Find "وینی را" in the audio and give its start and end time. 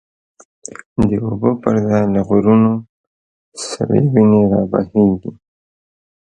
4.13-4.61